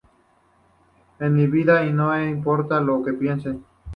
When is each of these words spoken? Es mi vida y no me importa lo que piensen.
Es 1.19 1.29
mi 1.29 1.45
vida 1.45 1.85
y 1.85 1.93
no 1.93 2.09
me 2.09 2.27
importa 2.27 2.81
lo 2.81 3.03
que 3.03 3.13
piensen. 3.13 3.63